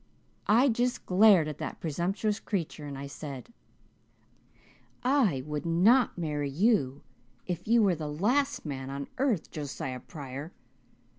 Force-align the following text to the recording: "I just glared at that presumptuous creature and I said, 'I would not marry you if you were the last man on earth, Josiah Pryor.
"I 0.47 0.67
just 0.67 1.05
glared 1.05 1.47
at 1.47 1.59
that 1.59 1.79
presumptuous 1.79 2.39
creature 2.39 2.87
and 2.87 2.97
I 2.97 3.05
said, 3.05 3.53
'I 5.03 5.43
would 5.45 5.63
not 5.63 6.17
marry 6.17 6.49
you 6.49 7.03
if 7.45 7.67
you 7.67 7.83
were 7.83 7.93
the 7.93 8.09
last 8.11 8.65
man 8.65 8.89
on 8.89 9.09
earth, 9.19 9.51
Josiah 9.51 9.99
Pryor. 9.99 10.53